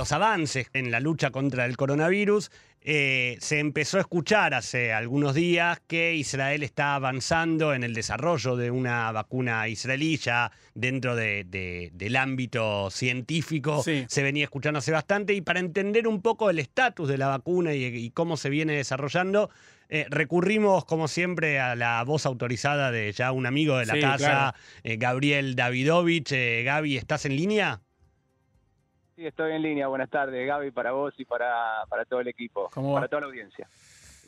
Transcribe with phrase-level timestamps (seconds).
[0.00, 2.50] Los avances en la lucha contra el coronavirus
[2.80, 8.56] eh, se empezó a escuchar hace algunos días que Israel está avanzando en el desarrollo
[8.56, 13.82] de una vacuna israelí ya dentro de- del ámbito científico.
[13.82, 14.06] Sí.
[14.08, 17.74] Se venía escuchando hace bastante y para entender un poco el estatus de la vacuna
[17.74, 19.50] y, y cómo se viene desarrollando,
[19.90, 24.00] eh, recurrimos como siempre a la voz autorizada de ya un amigo de la Sí,
[24.00, 24.56] casa, claro.
[24.82, 26.32] eh, Gabriel Davidovich.
[26.64, 27.82] Gaby, ¿estás en línea?
[29.20, 29.86] Sí, estoy en línea.
[29.86, 33.68] Buenas tardes, Gaby, para vos y para, para todo el equipo, para toda la audiencia.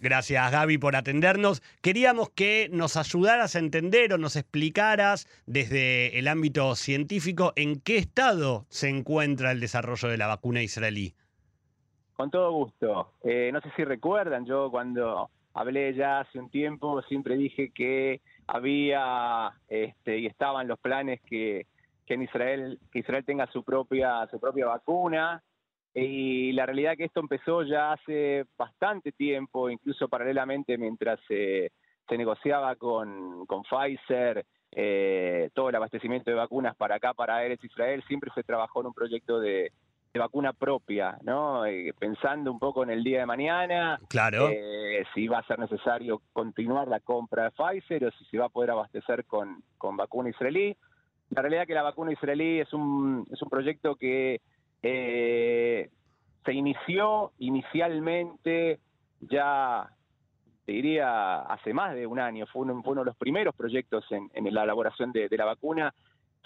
[0.00, 1.62] Gracias Gaby por atendernos.
[1.80, 7.98] Queríamos que nos ayudaras a entender o nos explicaras desde el ámbito científico en qué
[7.98, 11.14] estado se encuentra el desarrollo de la vacuna israelí.
[12.16, 13.12] Con todo gusto.
[13.22, 18.22] Eh, no sé si recuerdan, yo cuando hablé ya hace un tiempo siempre dije que
[18.48, 21.66] había este, y estaban los planes que,
[22.10, 25.40] que en Israel que Israel tenga su propia su propia vacuna
[25.94, 31.70] y la realidad que esto empezó ya hace bastante tiempo, incluso paralelamente mientras se
[32.08, 37.62] se negociaba con, con Pfizer eh, todo el abastecimiento de vacunas para acá, para Eretz
[37.62, 39.70] Israel, siempre se trabajó en un proyecto de,
[40.12, 41.64] de vacuna propia, ¿no?
[41.66, 44.48] Eh, pensando un poco en el día de mañana, Claro.
[44.50, 48.46] eh, si va a ser necesario continuar la compra de Pfizer o si se va
[48.46, 50.76] a poder abastecer con, con vacuna israelí.
[51.30, 54.40] La realidad es que la vacuna israelí es un, es un proyecto que
[54.82, 55.88] eh,
[56.44, 58.80] se inició inicialmente
[59.20, 59.88] ya,
[60.64, 62.46] te diría, hace más de un año.
[62.46, 65.44] Fue uno, fue uno de los primeros proyectos en, en la elaboración de, de la
[65.44, 65.94] vacuna.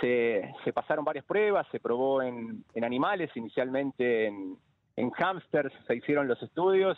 [0.00, 4.56] Se, se pasaron varias pruebas, se probó en, en animales, inicialmente en,
[4.96, 6.96] en hámsters, se hicieron los estudios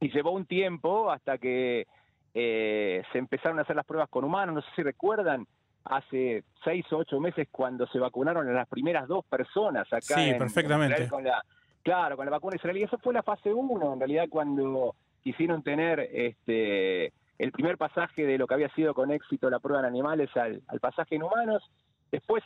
[0.00, 1.86] y llevó un tiempo hasta que
[2.32, 4.54] eh, se empezaron a hacer las pruebas con humanos.
[4.54, 5.46] No sé si recuerdan,
[5.84, 10.22] hace seis o ocho meses cuando se vacunaron a las primeras dos personas acá Sí,
[10.22, 10.94] en- en perfectamente.
[10.94, 11.44] Israel con la,
[11.82, 12.82] claro, con la vacuna israelí.
[12.82, 18.38] Eso fue la fase 1, en realidad, cuando quisieron tener este el primer pasaje de
[18.38, 21.62] lo que había sido con éxito la prueba en animales al, al pasaje en humanos.
[22.12, 22.44] Después,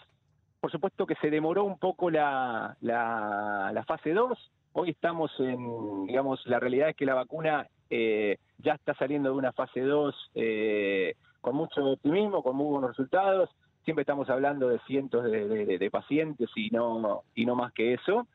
[0.60, 4.50] por supuesto que se demoró un poco la, la, la fase 2.
[4.72, 9.37] Hoy estamos en, digamos, la realidad es que la vacuna eh, ya está saliendo de
[9.37, 13.50] una fase 2 eh, con mucho optimismo, con muy buenos resultados.
[13.84, 17.94] Siempre estamos hablando de cientos de, de- de pacientes y no, y no más que
[17.94, 18.26] eso.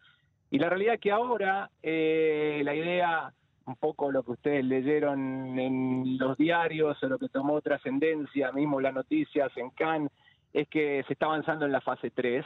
[0.50, 3.34] Y la realidad es que ahora eh, la idea,
[3.66, 8.80] un poco lo que ustedes leyeron en los diarios o lo que tomó trascendencia, mismo
[8.82, 10.12] las noticias en Cannes,
[10.54, 12.46] es que se está avanzando en la fase 3.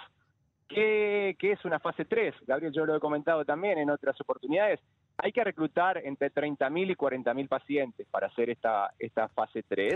[0.70, 2.36] ¿Qué, qué es una fase 3?
[2.46, 4.82] Gabriel, yo lo he comentado también en otras oportunidades.
[5.18, 9.96] Hay que reclutar entre 30.000 y 40.000 pacientes para hacer esta, esta fase 3.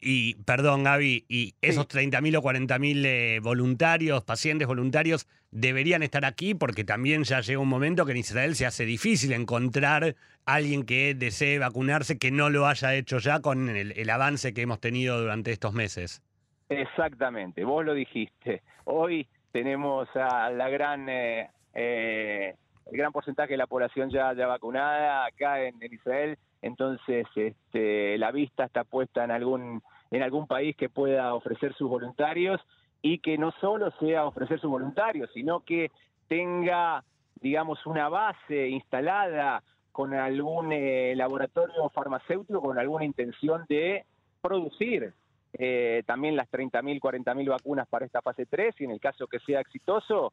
[0.00, 6.54] Y, perdón Gaby, ¿y esos 30.000 o 40.000 eh, voluntarios, pacientes voluntarios, deberían estar aquí?
[6.54, 11.14] Porque también ya llega un momento que en Israel se hace difícil encontrar alguien que
[11.14, 15.18] desee vacunarse que no lo haya hecho ya con el, el avance que hemos tenido
[15.20, 16.22] durante estos meses.
[16.68, 18.62] Exactamente, vos lo dijiste.
[18.84, 22.54] Hoy tenemos a la gran, eh, eh,
[22.90, 28.16] el gran porcentaje de la población ya, ya vacunada acá en, en Israel, entonces este,
[28.16, 32.58] la vista está puesta en algún, en algún país que pueda ofrecer sus voluntarios
[33.02, 35.90] y que no solo sea ofrecer sus voluntarios, sino que
[36.26, 37.04] tenga,
[37.42, 44.06] digamos, una base instalada con algún eh, laboratorio farmacéutico, con alguna intención de
[44.40, 45.12] producir
[45.52, 49.38] eh, también las 30.000, 40.000 vacunas para esta fase 3 y en el caso que
[49.40, 50.32] sea exitoso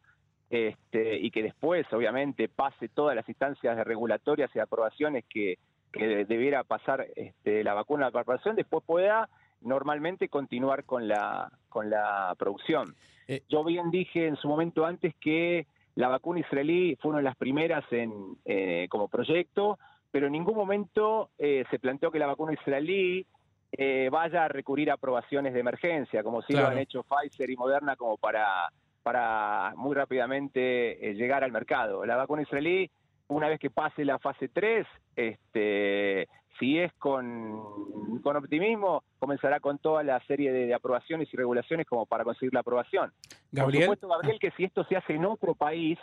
[0.49, 5.57] este, y que después obviamente pase todas las instancias de regulatorias y aprobaciones que,
[5.91, 9.29] que debiera pasar este, la vacuna de la corporación, después pueda
[9.61, 12.95] normalmente continuar con la, con la producción.
[13.27, 13.43] Eh.
[13.49, 17.35] Yo bien dije en su momento antes que la vacuna israelí fue una de las
[17.35, 19.77] primeras en, eh, como proyecto,
[20.11, 23.25] pero en ningún momento eh, se planteó que la vacuna israelí
[23.73, 27.55] eh, vaya a recurrir a aprobaciones de emergencia, como sí lo han hecho Pfizer y
[27.55, 28.69] Moderna, como para,
[29.01, 32.05] para muy rápidamente eh, llegar al mercado.
[32.05, 32.89] La vacuna israelí,
[33.31, 34.85] una vez que pase la fase 3,
[35.15, 36.27] este,
[36.59, 41.87] si es con, con optimismo, comenzará con toda la serie de, de aprobaciones y regulaciones
[41.87, 43.11] como para conseguir la aprobación.
[43.51, 43.87] Gabriel.
[43.87, 45.97] Por supuesto, Gabriel, que si esto se hace en otro país,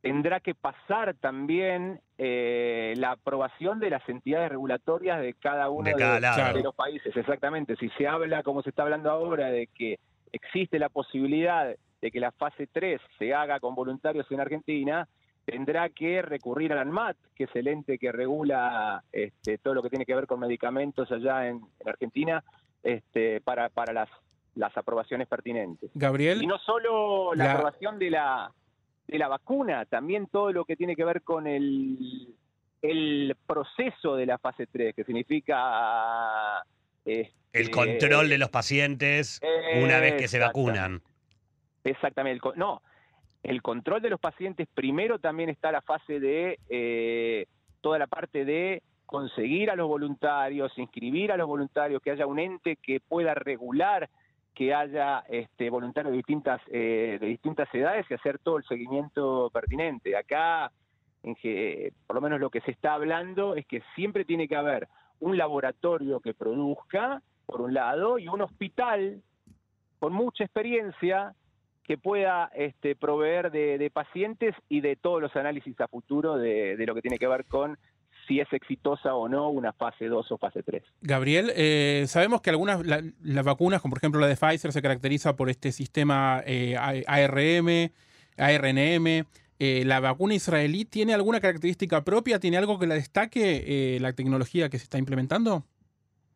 [0.00, 5.92] tendrá que pasar también eh, la aprobación de las entidades regulatorias de cada uno De
[5.92, 6.56] de, cada lado.
[6.56, 7.14] de los países.
[7.14, 7.76] Exactamente.
[7.76, 9.98] Si se habla, como se está hablando ahora, de que
[10.32, 15.06] existe la posibilidad de que la fase 3 se haga con voluntarios en Argentina,
[15.50, 19.90] tendrá que recurrir al ANMAT, que es el ente que regula este, todo lo que
[19.90, 22.44] tiene que ver con medicamentos allá en, Argentina,
[22.82, 24.08] este, para, para las,
[24.54, 25.90] las aprobaciones pertinentes.
[25.94, 26.42] Gabriel.
[26.42, 28.52] Y no solo la, aprobación de la,
[29.08, 32.34] de la vacuna, también todo lo que tiene que ver con el,
[32.80, 36.64] el proceso de la fase 3, que significa...
[37.04, 39.40] Este, el control de los pacientes
[39.82, 41.02] una vez que se vacunan.
[41.82, 42.48] Exactamente.
[42.54, 42.82] No,
[43.42, 47.46] el control de los pacientes, primero también está la fase de eh,
[47.80, 52.38] toda la parte de conseguir a los voluntarios, inscribir a los voluntarios, que haya un
[52.38, 54.08] ente que pueda regular
[54.54, 59.48] que haya este, voluntarios de distintas, eh, de distintas edades y hacer todo el seguimiento
[59.50, 60.16] pertinente.
[60.16, 60.70] Acá,
[61.22, 61.34] en
[62.06, 64.88] por lo menos lo que se está hablando es que siempre tiene que haber
[65.20, 69.22] un laboratorio que produzca, por un lado, y un hospital
[69.98, 71.34] con mucha experiencia
[71.90, 76.94] que pueda este, proveer de, pacientes y de todos los análisis a futuro de, lo
[76.94, 77.76] que tiene que ver con
[78.28, 80.84] si es exitosa o no una fase 2 o fase 3.
[81.00, 85.34] Gabriel, eh, sabemos que algunas las vacunas, como por ejemplo la de Pfizer, se caracteriza
[85.34, 87.90] por este sistema eh, ARM,
[88.38, 89.26] ARNM.
[89.58, 92.38] Eh, ¿La vacuna israelí tiene alguna característica propia?
[92.38, 95.64] ¿Tiene algo que la destaque la tecnología que se está implementando?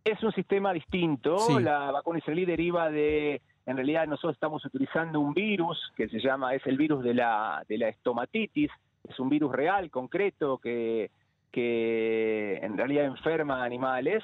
[0.04, 1.60] Es un sistema distinto.
[1.60, 6.54] La vacuna israelí deriva de en realidad nosotros estamos utilizando un virus que se llama,
[6.54, 8.70] es el virus de la, de la estomatitis,
[9.08, 11.10] es un virus real, concreto, que,
[11.50, 14.22] que en realidad enferma a animales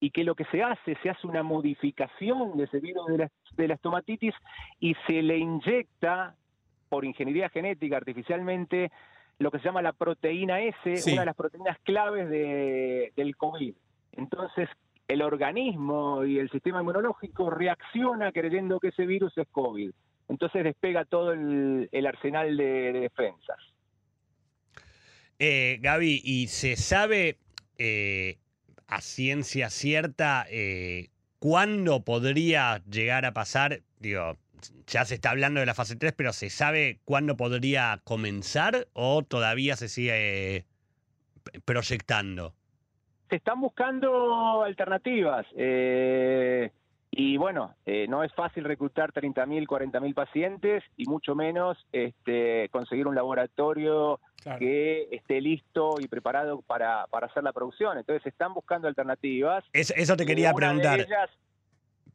[0.00, 3.30] y que lo que se hace, se hace una modificación de ese virus de la,
[3.56, 4.34] de la estomatitis
[4.80, 6.34] y se le inyecta
[6.88, 8.90] por ingeniería genética artificialmente
[9.38, 13.74] lo que se llama la proteína S, una de las proteínas claves de, del COVID.
[14.12, 14.68] Entonces,
[15.12, 19.90] el organismo y el sistema inmunológico reacciona creyendo que ese virus es COVID.
[20.28, 23.58] Entonces despega todo el, arsenal de, defensas.
[25.38, 27.38] Eh, Gaby, ¿y se sabe
[27.76, 28.38] eh,
[28.86, 33.82] a ciencia cierta eh, cuándo podría llegar a pasar?
[33.98, 34.38] Digo,
[34.86, 39.22] ya se está hablando de la fase 3, pero ¿se sabe cuándo podría comenzar o
[39.22, 40.64] todavía se sigue
[41.64, 42.54] proyectando?
[43.32, 45.46] Se están buscando alternativas.
[45.56, 46.70] Eh,
[47.10, 53.06] y bueno, eh, no es fácil reclutar 30.000, 40.000 pacientes y mucho menos este, conseguir
[53.06, 54.20] un laboratorio
[54.58, 57.96] que esté listo y preparado para, para, hacer la producción.
[57.96, 59.64] Entonces, se están buscando alternativas.
[59.72, 61.06] eso te quería preguntar.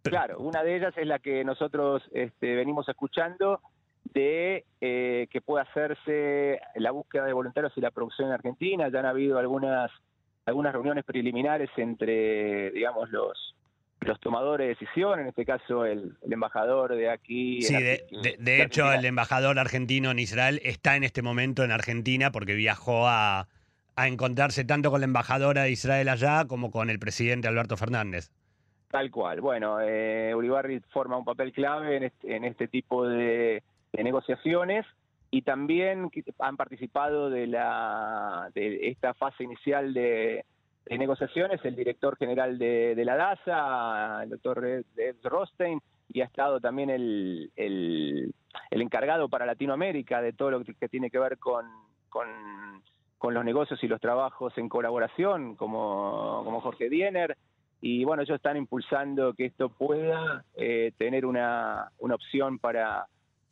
[0.04, 3.60] claro, una de ellas es la que nosotros este, venimos escuchando
[4.14, 8.88] de eh, que pueda hacerse la búsqueda de voluntarios y la producción en Argentina.
[8.90, 9.90] Ya han habido algunas
[10.48, 13.54] algunas reuniones preliminares entre, digamos, los,
[14.00, 17.62] los tomadores de decisión, en este caso el, embajador de aquí.
[17.62, 22.56] Sí, de, hecho el embajador argentino en Israel está en este momento en Argentina porque
[22.56, 23.48] viajó a,
[23.98, 28.32] encontrarse tanto con la embajadora de Israel allá como con el presidente Alberto Fernández.
[28.90, 29.42] Tal cual.
[29.42, 34.86] Bueno, eh, Uribarri forma un papel clave en este, en este tipo de, de negociaciones
[35.38, 40.44] y también han participado de, la, de esta fase inicial de,
[40.90, 45.80] negociaciones el director general de, la DASA, el doctor Ed Rostein,
[46.12, 48.34] y ha estado también el, el,
[48.72, 51.68] encargado para Latinoamérica de todo lo que tiene que ver con,
[52.10, 57.38] con, los negocios y los trabajos en colaboración, como, como Jorge Diener.
[57.80, 63.06] Y bueno, ellos están impulsando que esto pueda eh, tener una, una opción para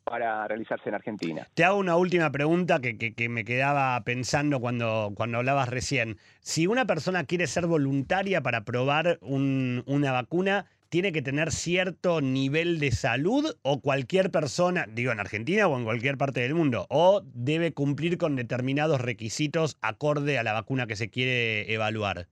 [0.06, 1.48] para realizarse en Argentina.
[1.54, 6.16] Te hago una última pregunta que, que, me quedaba pensando cuando, cuando hablabas recién.
[6.40, 12.78] Si una persona quiere ser voluntaria para probar una vacuna, ¿tiene que tener cierto nivel
[12.78, 17.22] de salud o cualquier persona, digo en Argentina o en cualquier parte del mundo, o
[17.34, 22.28] debe cumplir con determinados requisitos acorde a la vacuna que se quiere evaluar?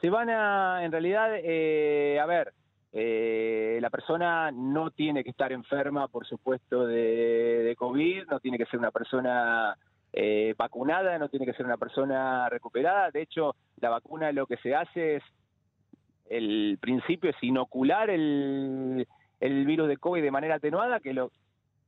[0.00, 2.54] Se van a, en realidad, eh, a ver,
[2.94, 8.66] eh, la persona no tiene que estar enferma, por supuesto, de, COVID, no tiene que
[8.66, 9.76] ser una persona
[10.12, 13.10] eh, vacunada, no tiene que ser una persona recuperada.
[13.10, 15.22] De hecho, la vacuna lo que se hace es,
[16.28, 19.06] el principio es inocular el,
[19.40, 21.32] virus de COVID de manera atenuada, que lo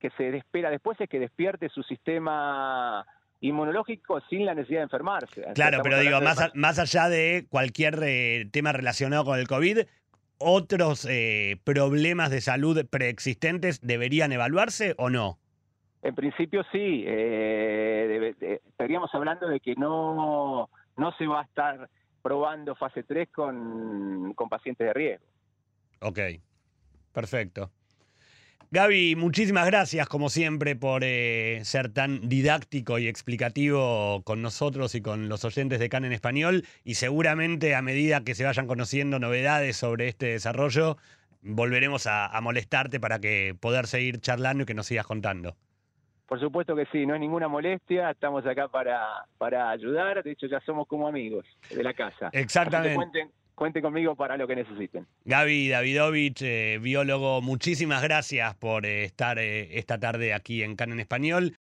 [0.01, 3.07] que se espera después es que despierte su sistema
[3.41, 5.45] inmunológico sin la necesidad de enfermarse.
[5.55, 9.81] Claro, pero digo, más, más allá de cualquier eh, tema relacionado con el COVID,
[10.39, 15.39] otros eh, problemas de salud preexistentes deberían evaluarse o no?
[16.03, 17.05] En principio sí.
[17.07, 21.89] Eh, estaríamos hablando de que no, no se va a estar
[22.23, 25.27] probando fase 3 con, con pacientes de riesgo.
[26.01, 26.19] Ok,
[27.13, 27.71] perfecto.
[28.75, 35.01] Gaby, muchísimas gracias como siempre por eh, ser tan didáctico y explicativo con nosotros y
[35.01, 39.21] con los oyentes de CAN en español y seguramente a medida que se vayan conociendo
[39.21, 40.97] novedades sobre este desarrollo,
[41.41, 45.55] volveremos a, a molestarte para que poder seguir charlando y que nos sigas contando.
[46.27, 50.49] Por supuesto que sí, no es ninguna molestia, estamos acá para, para ayudar, de hecho
[50.49, 52.29] ya somos como amigos de la casa.
[52.33, 53.31] Exactamente.
[53.55, 55.07] Cuenten, conmigo para lo que necesiten.
[55.25, 60.91] Gaby Davidovich, eh, biólogo, muchísimas gracias por eh, estar eh, esta tarde aquí en CAN
[60.91, 61.53] en Español